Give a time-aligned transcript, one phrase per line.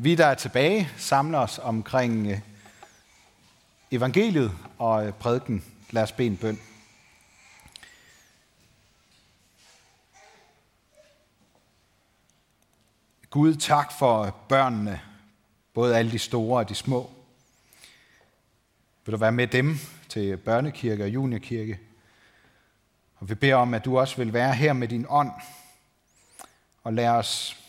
[0.00, 2.40] Vi, der er tilbage, samler os omkring øh,
[3.90, 5.64] evangeliet og øh, prædiken.
[5.90, 6.60] Lad os bede en bøn.
[13.30, 15.00] Gud, tak for børnene,
[15.74, 17.10] både alle de store og de små.
[19.04, 19.78] Vil du være med dem
[20.08, 21.78] til børnekirke og juniorkirke?
[23.16, 25.32] Og vi beder om, at du også vil være her med din ånd,
[26.84, 27.64] og lad os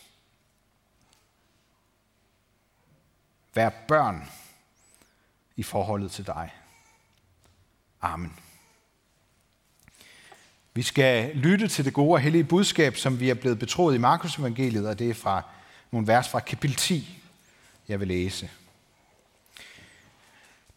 [3.54, 4.30] være børn
[5.56, 6.50] i forholdet til dig.
[8.00, 8.36] Amen.
[10.74, 13.98] Vi skal lytte til det gode og hellige budskab, som vi er blevet betroet i
[13.98, 15.42] Markus evangeliet, og det er fra
[15.90, 17.22] nogle vers fra kapitel 10,
[17.88, 18.50] jeg vil læse.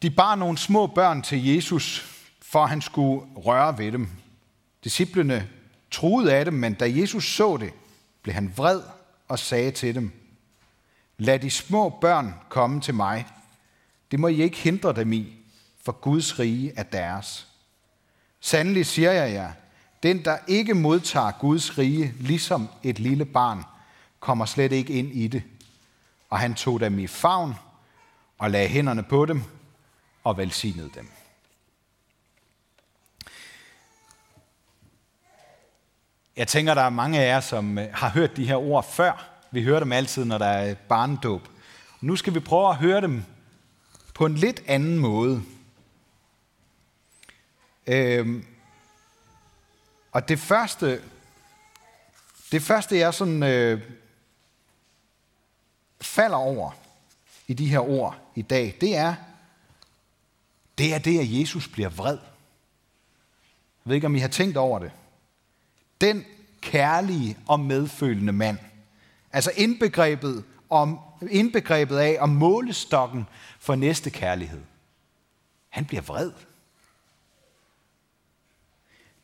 [0.02, 2.06] De bar nogle små børn til Jesus,
[2.42, 4.10] for han skulle røre ved dem.
[4.84, 5.50] Disciplene
[5.92, 7.74] troede af dem, men da Jesus så det,
[8.22, 8.82] blev han vred
[9.28, 10.23] og sagde til dem,
[11.18, 13.28] Lad de små børn komme til mig.
[14.12, 15.34] Det må I ikke hindre dem i,
[15.84, 17.48] for Guds rige er deres.
[18.40, 19.52] Sandelig siger jeg jer,
[20.04, 23.64] den der ikke modtager Guds rige ligesom et lille barn,
[24.20, 25.44] kommer slet ikke ind i det.
[26.30, 27.56] Og han tog dem i favn
[28.38, 29.44] og lagde hænderne på dem
[30.24, 31.12] og velsignede dem.
[36.36, 39.33] Jeg tænker, der er mange af jer, som øh, har hørt de her ord før.
[39.54, 41.48] Vi hører dem altid, når der er barndåb.
[42.02, 43.24] Nu skal vi prøve at høre dem
[44.14, 45.44] på en lidt anden måde.
[47.88, 48.46] Øhm,
[50.12, 51.02] og det første,
[52.52, 53.82] det første jeg sådan øh,
[56.02, 56.72] falder over
[57.48, 59.16] i de her ord i dag, det er,
[60.78, 62.18] det er det, at Jesus bliver vred.
[63.86, 64.92] Jeg ved ikke, om I har tænkt over det.
[66.02, 66.26] Den
[66.62, 68.58] kærlige og medfølende mand.
[69.34, 73.28] Altså indbegrebet, om, indbegrebet af om målestokken
[73.60, 74.62] for næste kærlighed.
[75.70, 76.32] Han bliver vred.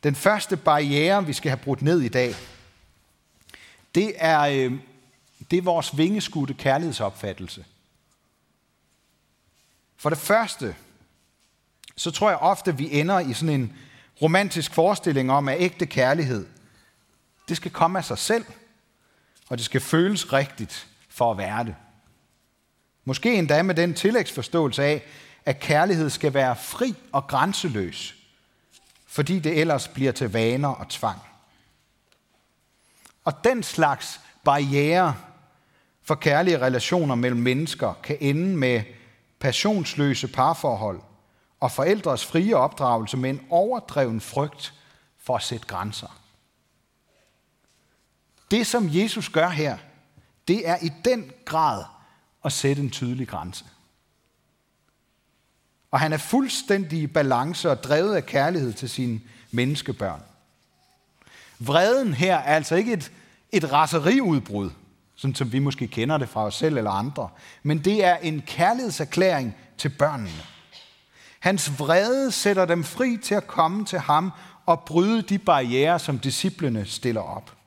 [0.02, 2.34] Den første barriere, vi skal have brudt ned i dag,
[3.94, 4.72] det er, øh,
[5.50, 7.64] det er vores vingeskudte kærlighedsopfattelse.
[9.96, 10.76] For det første,
[11.96, 13.76] så tror jeg ofte, vi ender i sådan en
[14.22, 16.46] romantisk forestilling om, at ægte kærlighed,
[17.48, 18.44] det skal komme af sig selv,
[19.50, 21.74] og det skal føles rigtigt for at være det.
[23.04, 25.02] Måske endda med den tillægsforståelse af,
[25.44, 28.14] at kærlighed skal være fri og grænseløs,
[29.06, 31.18] fordi det ellers bliver til vaner og tvang.
[33.24, 35.16] Og den slags barriere
[36.02, 38.82] for kærlige relationer mellem mennesker kan ende med
[39.38, 41.00] passionsløse parforhold
[41.60, 44.74] og forældres frie opdragelse med en overdreven frygt
[45.18, 46.19] for at sætte grænser.
[48.50, 49.78] Det, som Jesus gør her,
[50.48, 51.84] det er i den grad
[52.44, 53.64] at sætte en tydelig grænse.
[55.90, 60.22] Og han er fuldstændig i balance og drevet af kærlighed til sine menneskebørn.
[61.58, 63.12] Vreden her er altså ikke et,
[63.52, 64.70] et raseriudbrud,
[65.16, 67.28] sådan som vi måske kender det fra os selv eller andre,
[67.62, 70.42] men det er en kærlighedserklæring til børnene.
[71.40, 74.32] Hans vrede sætter dem fri til at komme til ham
[74.66, 77.59] og bryde de barriere, som disciplene stiller op.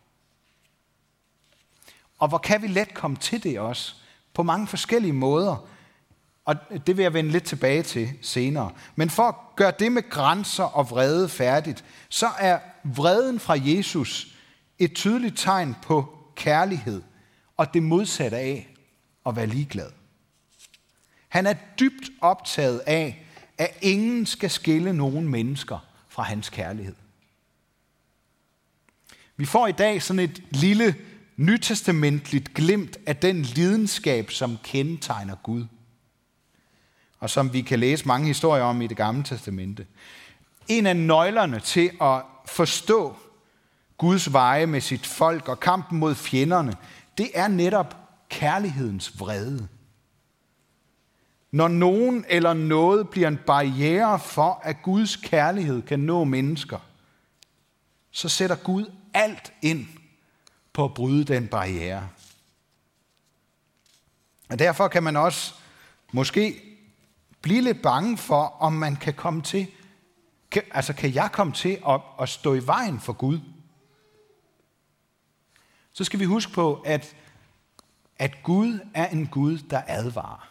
[2.20, 3.94] Og hvor kan vi let komme til det også?
[4.34, 5.68] På mange forskellige måder.
[6.46, 6.56] Og
[6.88, 8.72] det vil jeg vende lidt tilbage til senere.
[8.96, 14.28] Men for at gøre det med grænser og vrede færdigt, så er vreden fra Jesus
[14.80, 17.02] et tydeligt tegn på kærlighed
[17.58, 18.76] og det modsatte af
[19.26, 19.90] at være ligeglad.
[21.30, 23.26] Han er dybt optaget af,
[23.58, 26.96] at ingen skal skille nogen mennesker fra hans kærlighed.
[29.38, 30.96] Vi får i dag sådan et lille
[31.38, 35.66] nytestamentligt glimt af den lidenskab, som kendetegner Gud.
[37.20, 39.86] Og som vi kan læse mange historier om i det gamle testamente.
[40.68, 43.16] En af nøglerne til at forstå
[43.98, 46.76] Guds veje med sit folk og kampen mod fjenderne,
[47.18, 47.98] det er netop
[48.30, 49.68] kærlighedens vrede.
[51.52, 56.80] Når nogen eller noget bliver en barriere for, at Guds kærlighed kan nå mennesker,
[58.12, 59.88] så sætter Gud alt ind
[60.74, 62.10] på at bryde den barriere.
[64.50, 65.54] Og derfor kan man også
[66.12, 66.62] måske
[67.42, 69.68] blive lidt bange for, om man kan komme til,
[70.52, 73.40] kan, altså kan jeg komme til at, at stå i vejen for Gud?
[75.94, 77.16] Så skal vi huske på, at,
[78.20, 80.50] at Gud er en Gud, der advarer.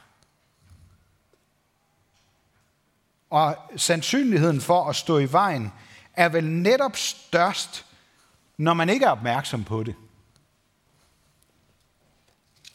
[3.31, 5.73] Og sandsynligheden for at stå i vejen
[6.15, 7.87] er vel netop størst,
[8.57, 9.95] når man ikke er opmærksom på det.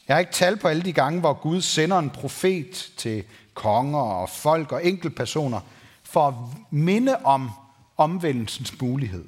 [0.08, 3.24] Jeg har ikke tal på alle de gange, hvor Gud sender en profet til
[3.54, 5.60] konger og folk og enkeltpersoner
[6.04, 6.34] for at
[6.72, 7.50] minde om
[7.98, 9.26] omvendelsens mulighed.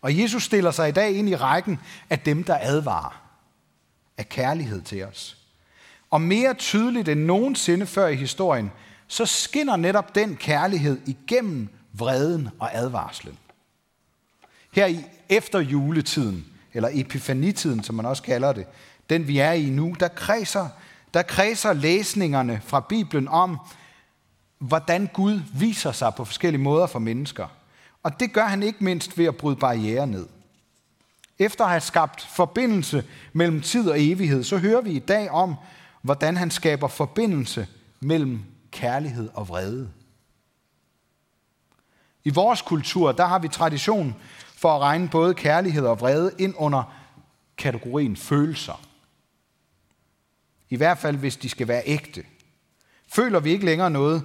[0.00, 1.78] Og Jesus stiller sig i dag ind i rækken
[2.10, 3.22] af dem, der advarer
[4.18, 5.36] af kærlighed til os.
[6.10, 8.70] Og mere tydeligt end nogensinde før i historien,
[9.06, 13.38] så skinner netop den kærlighed igennem vreden og advarslen.
[14.72, 18.66] Her i efter juletiden, eller epifanitiden, som man også kalder det,
[19.10, 20.68] den vi er i nu, der kredser,
[21.14, 23.58] der kredser læsningerne fra Bibelen om,
[24.58, 27.46] hvordan Gud viser sig på forskellige måder for mennesker.
[28.02, 30.26] Og det gør han ikke mindst ved at bryde barriere ned.
[31.38, 35.54] Efter at have skabt forbindelse mellem tid og evighed, så hører vi i dag om,
[36.02, 37.66] hvordan han skaber forbindelse
[38.00, 39.90] mellem kærlighed og vrede.
[42.24, 44.14] I vores kultur, der har vi tradition
[44.56, 46.82] for at regne både kærlighed og vrede ind under
[47.56, 48.80] kategorien følelser.
[50.72, 52.24] I hvert fald, hvis de skal være ægte.
[53.08, 54.24] Føler vi ikke længere noget,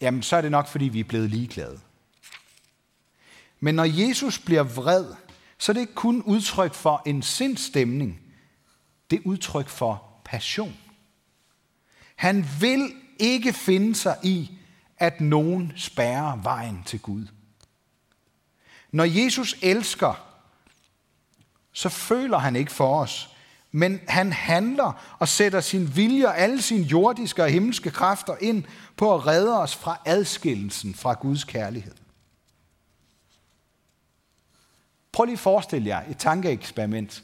[0.00, 1.80] jamen så er det nok, fordi vi er blevet ligeglade.
[3.60, 5.14] Men når Jesus bliver vred,
[5.58, 8.20] så er det ikke kun udtryk for en sindstemning.
[9.10, 10.76] Det er udtryk for passion.
[12.16, 14.58] Han vil ikke finde sig i,
[14.98, 17.26] at nogen spærrer vejen til Gud.
[18.92, 20.14] Når Jesus elsker,
[21.72, 23.35] så føler han ikke for os,
[23.76, 28.64] men han handler og sætter sin vilje og alle sine jordiske og himmelske kræfter ind
[28.96, 31.94] på at redde os fra adskillelsen fra Guds kærlighed.
[35.12, 37.22] Prøv lige at forestille jer et tankeeksperiment.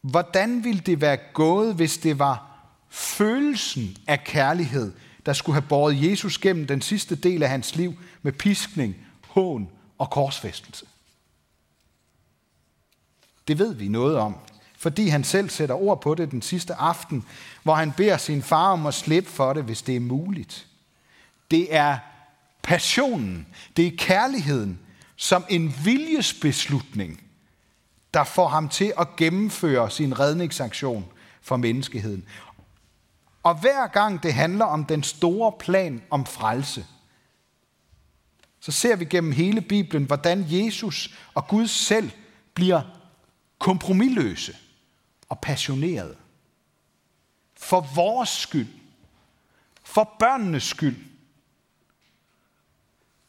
[0.00, 4.92] Hvordan ville det være gået, hvis det var følelsen af kærlighed,
[5.26, 8.96] der skulle have båret Jesus gennem den sidste del af hans liv med piskning,
[9.28, 9.68] hån
[9.98, 10.86] og korsfæstelse?
[13.48, 14.36] Det ved vi noget om,
[14.78, 17.24] fordi han selv sætter ord på det den sidste aften,
[17.62, 20.66] hvor han beder sin far om at slippe for det, hvis det er muligt.
[21.50, 21.98] Det er
[22.62, 23.46] passionen,
[23.76, 24.78] det er kærligheden,
[25.16, 27.22] som en viljesbeslutning,
[28.14, 31.06] der får ham til at gennemføre sin redningsaktion
[31.42, 32.24] for menneskeheden.
[33.42, 36.86] Og hver gang det handler om den store plan om frelse,
[38.60, 42.10] så ser vi gennem hele Bibelen, hvordan Jesus og Gud selv
[42.54, 42.82] bliver
[43.58, 44.54] kompromilløse
[45.28, 46.16] og passioneret.
[47.56, 48.68] For vores skyld.
[49.82, 51.06] For børnenes skyld.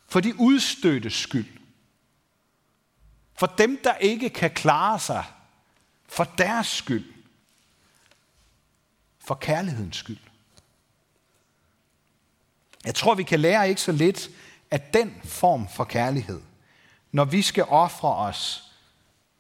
[0.08, 1.58] For de udstøttes skyld.
[3.34, 5.26] For dem, der ikke kan klare sig,
[6.06, 7.14] for deres skyld.
[9.20, 10.18] For kærlighedens skyld.
[12.86, 14.30] Jeg tror, vi kan lære ikke så lidt
[14.72, 16.42] af den form for kærlighed,
[17.12, 18.72] når vi skal ofre os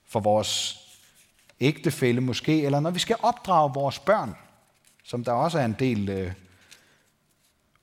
[0.06, 0.79] for vores
[1.62, 4.36] ægtefælle måske, eller når vi skal opdrage vores børn,
[5.04, 6.34] som der også er en del øh,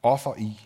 [0.02, 0.60] offer i.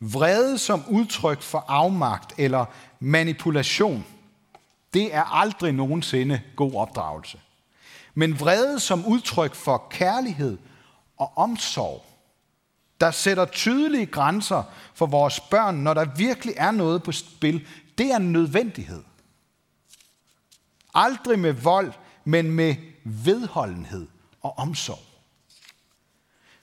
[0.00, 2.64] Vrede som udtryk for afmagt eller
[3.00, 4.06] manipulation,
[4.94, 7.40] det er aldrig nogensinde god opdragelse.
[8.14, 10.58] Men vrede som udtryk for kærlighed
[11.16, 12.04] og omsorg,
[13.00, 14.62] der sætter tydelige grænser
[14.94, 17.66] for vores børn, når der virkelig er noget på spil,
[17.98, 19.02] det er en nødvendighed.
[20.94, 21.92] Aldrig med vold,
[22.24, 22.74] men med
[23.04, 24.06] vedholdenhed
[24.42, 24.98] og omsorg.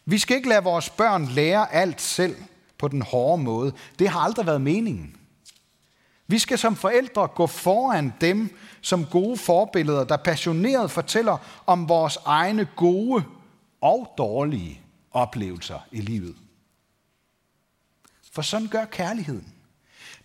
[0.05, 2.35] Vi skal ikke lade vores børn lære alt selv
[2.77, 3.73] på den hårde måde.
[3.99, 5.15] Det har aldrig været meningen.
[6.27, 12.17] Vi skal som forældre gå foran dem som gode forbilleder, der passioneret fortæller om vores
[12.25, 13.23] egne gode
[13.81, 16.35] og dårlige oplevelser i livet.
[18.31, 19.53] For sådan gør kærligheden.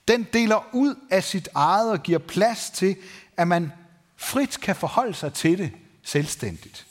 [0.08, 2.96] Den deler ud af sit eget og giver plads til,
[3.36, 3.72] at man
[4.20, 5.72] frit kan forholde sig til det
[6.02, 6.86] selvstændigt.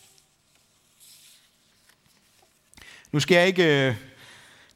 [3.11, 3.95] Nu skal jeg ikke øh,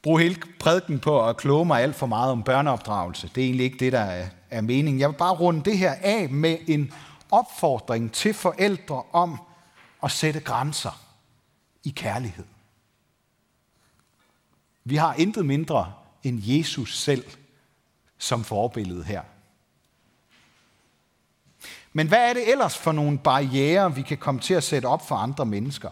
[0.02, 3.32] bruge hele prædiken på at kloge mig alt for meget om børneopdragelse.
[3.36, 5.00] Det er egentlig ikke det, der er, er meningen.
[5.00, 6.94] Jeg vil bare runde det her af med en
[7.32, 9.42] opfordring til forældre om
[10.04, 11.02] at sætte grænser
[11.84, 12.46] i kærlighed.
[14.84, 15.94] Vi har intet mindre
[16.24, 17.26] end Jesus selv
[18.18, 19.22] som forbillede her.
[21.94, 25.08] Men hvad er det ellers for nogle barriere, vi kan komme til at sætte op
[25.08, 25.90] for andre mennesker?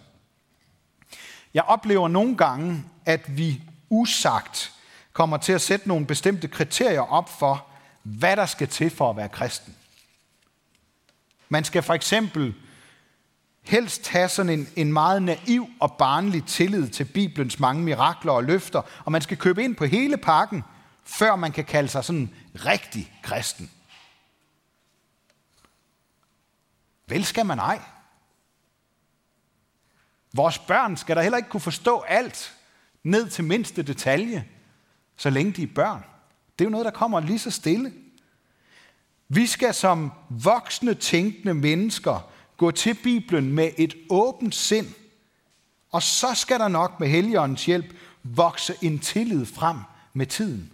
[1.53, 4.73] Jeg oplever nogle gange, at vi usagt
[5.13, 7.65] kommer til at sætte nogle bestemte kriterier op for,
[8.03, 9.75] hvad der skal til for at være kristen.
[11.49, 12.53] Man skal for eksempel
[13.61, 18.43] helst have sådan en, en meget naiv og barnlig tillid til Bibelens mange mirakler og
[18.43, 20.63] løfter, og man skal købe ind på hele pakken,
[21.03, 23.71] før man kan kalde sig sådan rigtig kristen.
[27.11, 27.81] Vel skal man ej.
[30.33, 32.57] Vores børn skal der heller ikke kunne forstå alt,
[33.03, 34.47] ned til mindste detalje,
[35.17, 36.05] så længe de er børn.
[36.59, 37.93] Det er jo noget, der kommer lige så stille.
[39.27, 44.87] Vi skal som voksne, tænkende mennesker gå til Bibelen med et åbent sind,
[45.91, 49.77] og så skal der nok med Helligåndens hjælp vokse en tillid frem
[50.13, 50.71] med tiden.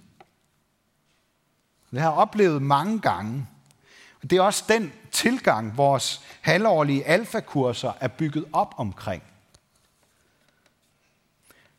[1.92, 3.48] Det har jeg oplevet mange gange.
[4.22, 9.24] Det er også den tilgang, vores halvårlige alfakurser er bygget op omkring.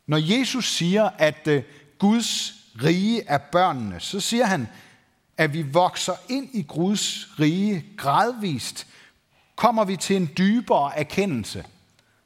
[0.07, 1.63] Når Jesus siger, at øh,
[1.99, 2.53] Guds
[2.83, 4.67] rige er børnene, så siger han,
[5.37, 8.87] at vi vokser ind i Guds rige gradvist,
[9.55, 11.65] kommer vi til en dybere erkendelse.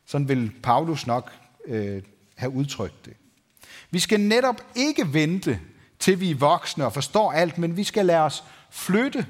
[0.05, 1.32] Sådan vil Paulus nok
[1.65, 2.03] øh,
[2.36, 3.13] have udtrykt det.
[3.91, 5.60] Vi skal netop ikke vente,
[6.00, 9.25] til vi er voksne og forstår alt, men vi skal lade os flytte,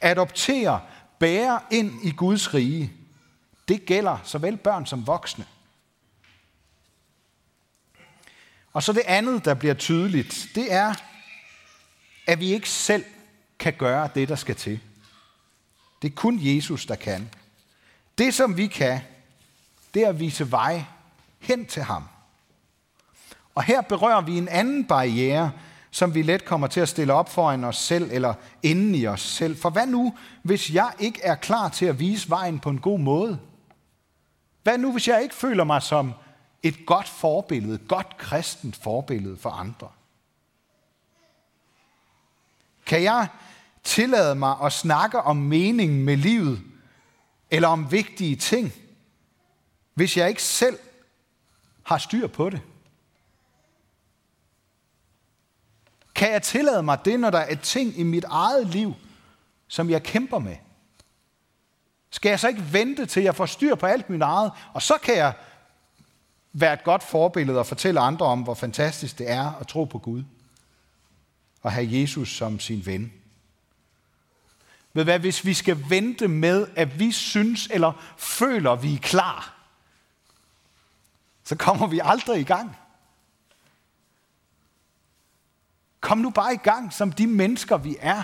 [0.00, 0.80] adoptere,
[1.18, 2.92] bære ind i Guds rige.
[3.68, 5.46] Det gælder såvel børn som voksne.
[8.72, 10.94] Og så det andet, der bliver tydeligt, det er,
[12.26, 13.04] at vi ikke selv
[13.58, 14.80] kan gøre det, der skal til.
[16.02, 17.30] Det er kun Jesus, der kan.
[18.18, 19.00] Det, som vi kan,
[19.94, 20.84] det er at vise vej
[21.38, 22.04] hen til ham.
[23.54, 25.52] Og her berører vi en anden barriere,
[25.90, 29.20] som vi let kommer til at stille op foran os selv eller inden i os
[29.20, 29.56] selv.
[29.56, 32.98] For hvad nu, hvis jeg ikke er klar til at vise vejen på en god
[32.98, 33.38] måde?
[34.62, 36.12] Hvad nu, hvis jeg ikke føler mig som
[36.62, 39.88] et godt forbillede, et godt kristent forbillede for andre?
[42.86, 43.28] Kan jeg
[43.84, 46.60] tillade mig at snakke om meningen med livet,
[47.50, 48.72] eller om vigtige ting,
[49.94, 50.78] hvis jeg ikke selv
[51.82, 52.60] har styr på det?
[56.16, 58.94] Kan jeg tillade mig det, når der er ting i mit eget liv,
[59.68, 60.56] som jeg kæmper med?
[62.10, 64.98] Skal jeg så ikke vente til, jeg får styr på alt mit eget, og så
[65.02, 65.32] kan jeg
[66.52, 69.98] være et godt forbillede og fortælle andre om, hvor fantastisk det er at tro på
[69.98, 70.24] Gud
[71.62, 73.12] og have Jesus som sin ven.
[74.92, 78.98] Ved hvad, hvis vi skal vente med, at vi synes eller føler, at vi er
[78.98, 79.54] klar,
[81.44, 82.76] så kommer vi aldrig i gang.
[86.00, 88.22] Kom nu bare i gang som de mennesker, vi er.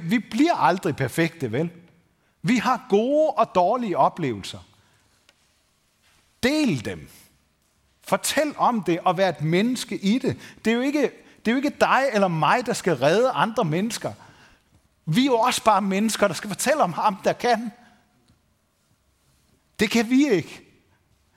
[0.00, 1.70] Vi bliver aldrig perfekte, vel?
[2.42, 4.58] Vi har gode og dårlige oplevelser.
[6.42, 7.08] Del dem.
[8.02, 10.38] Fortæl om det og vær et menneske i det.
[10.64, 11.10] Det er jo ikke,
[11.44, 14.12] det er jo ikke dig eller mig, der skal redde andre mennesker.
[15.04, 17.70] Vi er jo også bare mennesker, der skal fortælle om ham, der kan.
[19.80, 20.66] Det kan vi ikke.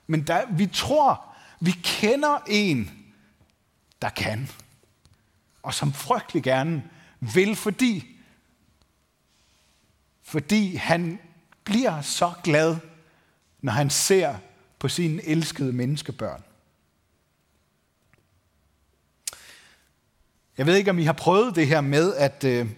[0.08, 1.26] Men der, vi tror,
[1.60, 2.92] vi kender en,
[4.02, 4.50] der kan
[5.64, 6.84] og som frygtelig gerne
[7.20, 8.18] vil, fordi,
[10.24, 11.20] fordi han
[11.64, 12.78] bliver så glad,
[13.62, 14.36] når han ser
[14.80, 16.44] på sine elskede menneskebørn.
[20.58, 22.70] Jeg ved ikke, om I har prøvet det her med, at øh,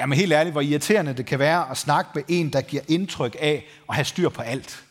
[0.00, 3.36] jamen helt ærligt, hvor irriterende det kan være at snakke med en, der giver indtryk
[3.38, 4.84] af at have styr på alt.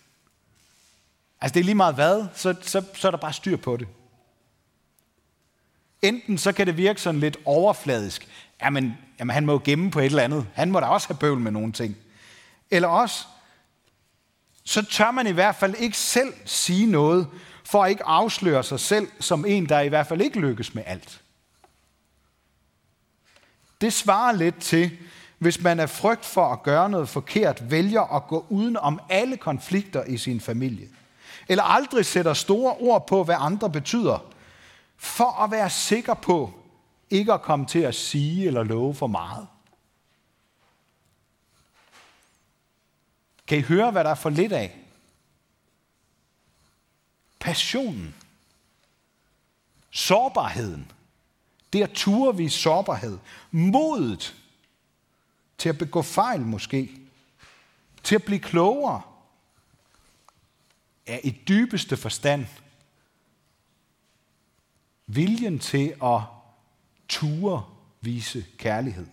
[1.41, 3.87] Altså det er lige meget hvad, så, så, så er der bare styr på det.
[6.07, 8.27] Enten så kan det virke sådan lidt overfladisk.
[8.61, 10.47] Jamen, jamen han må jo gemme på et eller andet.
[10.53, 11.97] Han må da også have bøvl med nogle ting.
[12.71, 13.25] Eller også,
[14.63, 17.27] så tør man i hvert fald ikke selv sige noget,
[17.63, 20.83] for at ikke afsløre sig selv som en, der i hvert fald ikke lykkes med
[20.85, 21.21] alt.
[23.81, 24.91] Det svarer lidt til,
[25.37, 29.37] hvis man er frygt for at gøre noget forkert, vælger at gå uden om alle
[29.37, 30.87] konflikter i sin familie.
[31.47, 34.34] Eller aldrig sætter store ord på, hvad andre betyder,
[35.05, 36.53] for at være sikker på
[37.09, 39.47] ikke at komme til at sige eller love for meget.
[43.47, 44.79] Kan I høre, hvad der er for lidt af?
[47.39, 48.15] Passionen.
[49.91, 50.91] Sårbarheden.
[51.73, 53.19] Det at ture vise sårbarhed.
[53.51, 54.35] Modet
[55.57, 56.91] til at begå fejl måske.
[58.03, 59.01] Til at blive klogere.
[61.05, 62.47] Er i dybeste forstand
[65.07, 66.21] viljen til at
[67.09, 67.63] ture
[68.01, 69.07] vise kærlighed.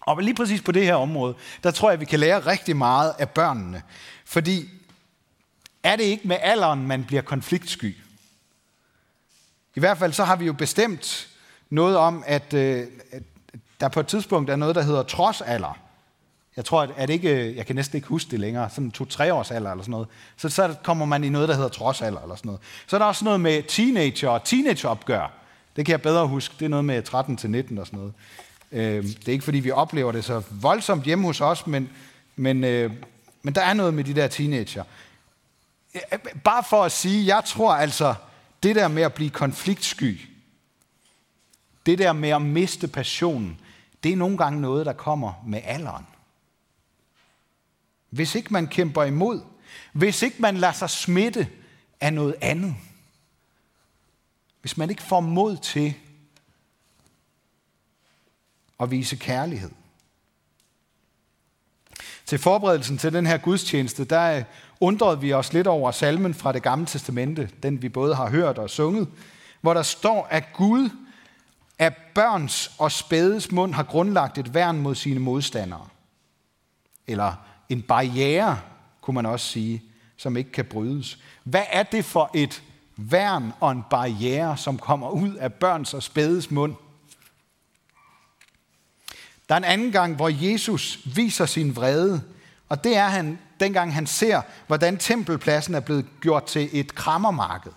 [0.00, 3.14] Og lige præcis på det her område, der tror jeg, vi kan lære rigtig meget
[3.18, 3.82] af børnene.
[4.24, 4.68] Fordi
[5.82, 7.96] er det ikke med alderen, man bliver konfliktsky?
[9.74, 11.28] I hvert fald så har vi jo bestemt
[11.70, 13.22] noget om, at, øh, at
[13.80, 15.78] der på et tidspunkt er noget, der hedder trodsalder.
[16.56, 19.34] Jeg tror, at, at ikke, øh, jeg kan næsten ikke huske det længere, sådan to-tre
[19.34, 20.08] års alder eller sådan noget.
[20.36, 22.60] Så, så kommer man i noget, der hedder trodsalder eller sådan noget.
[22.86, 25.32] Så er der også noget med teenager og teenageopgør.
[25.76, 26.54] Det kan jeg bedre huske.
[26.58, 28.14] Det er noget med 13 til 19 og sådan noget.
[28.72, 31.90] Øh, det er ikke, fordi vi oplever det så voldsomt hjemme hos os, men,
[32.36, 32.90] men, øh,
[33.42, 34.84] Men der er noget med de der teenager.
[35.94, 38.14] Øh, bare for at sige, jeg tror altså,
[38.62, 40.20] det der med at blive konfliktsky,
[41.86, 43.60] det der med at miste passionen,
[44.04, 46.06] det er nogle gange noget, der kommer med alderen.
[48.10, 49.40] Hvis ikke man kæmper imod,
[49.92, 51.48] hvis ikke man lader sig smitte
[52.00, 52.74] af noget andet,
[54.60, 55.94] hvis man ikke får mod til
[58.80, 59.70] at vise kærlighed.
[62.26, 64.44] Til forberedelsen til den her gudstjeneste, der øh,
[64.80, 68.58] undrede vi os lidt over salmen fra det gamle testamente, den vi både har hørt
[68.58, 69.08] og sunget,
[69.60, 70.90] hvor der står, at Gud
[71.78, 75.88] af børns og spædes mund har grundlagt et værn mod sine modstandere.
[77.06, 78.60] Eller en barriere,
[79.00, 79.82] kunne man også sige,
[80.16, 81.18] som ikke kan brydes.
[81.44, 82.62] Hvad er det for et
[82.96, 86.74] værn og en barriere, som kommer ud af børns og spædes mund?
[89.48, 92.22] Der er en anden gang, hvor Jesus viser sin vrede,
[92.68, 97.72] og det er han, dengang han ser, hvordan tempelpladsen er blevet gjort til et krammermarked.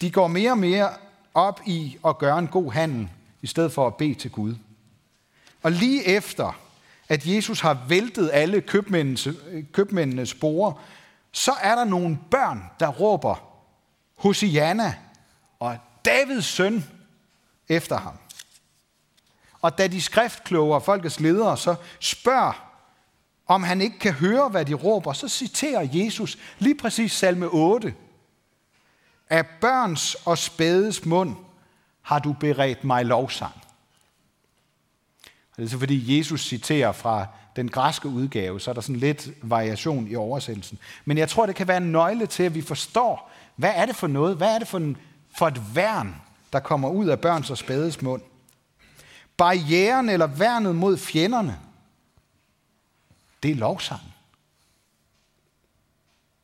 [0.00, 0.90] De går mere og mere
[1.34, 3.08] op i at gøre en god handel,
[3.42, 4.54] i stedet for at bede til Gud.
[5.62, 6.58] Og lige efter,
[7.10, 9.28] at Jesus har væltet alle købmændenes,
[9.72, 10.76] købmændenes borde,
[11.32, 13.42] så er der nogle børn, der råber
[14.16, 14.94] Hosianna
[15.58, 16.84] og Davids søn
[17.68, 18.14] efter ham.
[19.60, 22.66] Og da de skriftkloge og folkets ledere så spørger,
[23.46, 27.94] om han ikke kan høre, hvad de råber, så citerer Jesus lige præcis salme 8.
[29.30, 31.36] Af børns og spædes mund
[32.02, 33.54] har du beredt mig lovsang.
[35.60, 37.26] Det er så fordi Jesus citerer fra
[37.56, 40.78] den græske udgave, så er der sådan lidt variation i oversættelsen.
[41.04, 43.96] Men jeg tror, det kan være en nøgle til, at vi forstår, hvad er det
[43.96, 44.36] for noget?
[44.36, 44.96] Hvad er det for, en,
[45.38, 46.16] for et værn,
[46.52, 48.22] der kommer ud af børns og spædes mund?
[49.36, 51.58] Barrieren eller værnet mod fjenderne,
[53.42, 54.00] det er lovsang.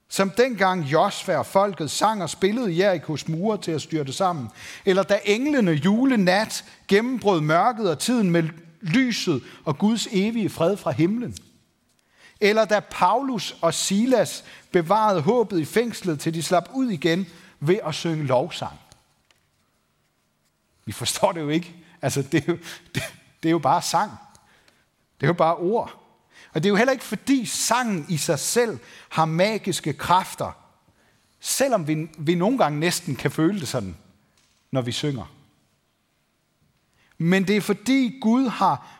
[0.08, 4.48] Som dengang Josva og folket sang og spillede Jerikos mure til at styrte sammen.
[4.84, 8.42] Eller da englene julenat gennembrød mørket og tiden med
[8.80, 11.36] lyset og Guds evige fred fra himlen.
[12.40, 17.26] Eller da Paulus og Silas bevarede håbet i fængslet, til de slap ud igen
[17.60, 18.78] ved at synge lovsang.
[20.84, 21.74] Vi forstår det jo ikke.
[22.02, 22.58] Altså, det er jo,
[22.94, 23.02] det,
[23.42, 24.12] det er jo bare sang.
[25.20, 26.02] Det er jo bare ord.
[26.54, 30.52] Og det er jo heller ikke fordi sangen i sig selv har magiske kræfter,
[31.40, 33.96] selvom vi, vi nogle gange næsten kan føle det sådan,
[34.70, 35.35] når vi synger.
[37.18, 38.96] Men det er fordi Gud har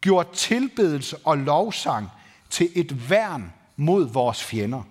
[0.00, 2.08] gjort tilbedelse og lovsang
[2.50, 4.82] til et værn mod vores fjender.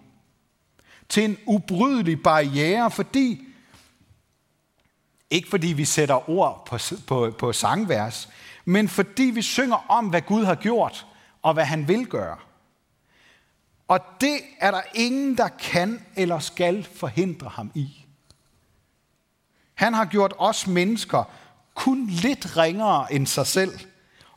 [1.10, 3.48] Til en ubrydelig barriere, fordi
[5.30, 8.30] ikke fordi vi sætter ord på, på, på sangvers,
[8.65, 11.08] men fordi vi synger om, hvad Gud har gjort
[11.41, 12.38] og hvad han vil gøre.
[13.88, 18.07] Og det er der ingen, der kan eller skal forhindre ham i.
[19.78, 21.24] Han har gjort os mennesker
[21.74, 23.80] kun lidt ringere end sig selv,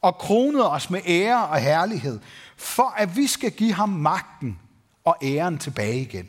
[0.01, 2.21] og kronet os med ære og herlighed,
[2.57, 4.59] for at vi skal give ham magten
[5.05, 6.29] og æren tilbage igen.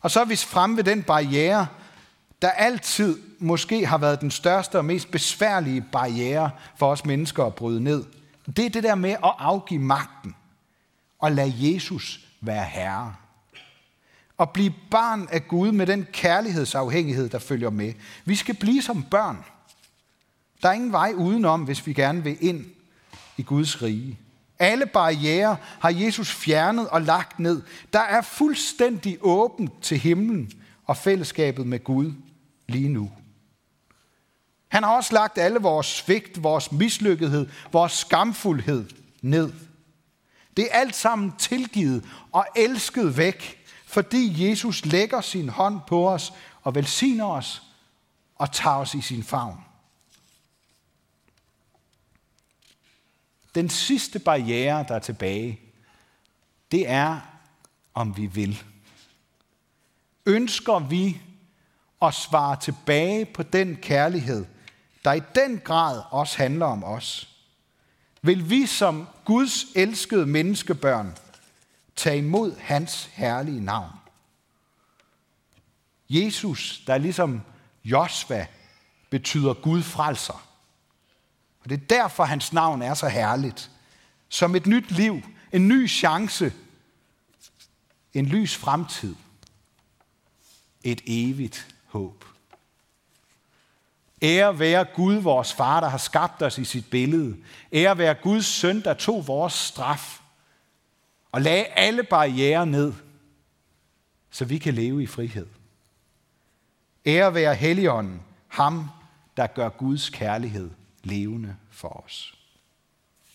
[0.00, 1.66] Og så er vi fremme ved den barriere,
[2.42, 7.54] der altid måske har været den største og mest besværlige barriere for os mennesker at
[7.54, 8.04] bryde ned.
[8.56, 10.34] Det er det der med at afgive magten
[11.18, 13.14] og lade Jesus være herre.
[14.38, 17.92] Og blive barn af Gud med den kærlighedsafhængighed, der følger med.
[18.24, 19.44] Vi skal blive som børn.
[20.62, 22.64] Der er ingen vej udenom, hvis vi gerne vil ind
[23.36, 24.18] i Guds rige.
[24.58, 27.62] Alle barriere har Jesus fjernet og lagt ned.
[27.92, 30.52] Der er fuldstændig åbent til himlen
[30.86, 32.12] og fællesskabet med Gud
[32.68, 33.10] lige nu.
[34.68, 38.84] Han har også lagt alle vores svigt, vores mislykkethed, vores skamfuldhed
[39.22, 39.52] ned.
[40.56, 43.57] Det er alt sammen tilgivet og elsket væk,
[43.88, 47.62] fordi Jesus lægger sin hånd på os og velsigner os
[48.36, 49.64] og tager os i sin favn.
[53.54, 55.60] Den sidste barriere, der er tilbage,
[56.70, 57.20] det er,
[57.94, 58.62] om vi vil.
[60.26, 61.20] Ønsker vi
[62.02, 64.46] at svare tilbage på den kærlighed,
[65.04, 67.28] der i den grad også handler om os?
[68.22, 71.16] Vil vi som Guds elskede menneskebørn
[71.98, 73.92] Tag imod hans herlige navn?
[76.10, 77.40] Jesus, der ligesom
[77.84, 78.46] Josva,
[79.10, 80.48] betyder Gud frelser.
[81.60, 83.70] Og det er derfor, hans navn er så herligt.
[84.28, 86.52] Som et nyt liv, en ny chance,
[88.14, 89.14] en lys fremtid,
[90.82, 92.24] et evigt håb.
[94.22, 97.36] Ære være Gud, vores far, der har skabt os i sit billede.
[97.72, 100.20] Ære være Guds søn, der tog vores straf
[101.32, 102.92] og lagde alle barriere ned,
[104.30, 105.46] så vi kan leve i frihed.
[107.06, 108.90] Ære være Helligånden, ham,
[109.36, 110.70] der gør Guds kærlighed
[111.04, 112.37] levende for os.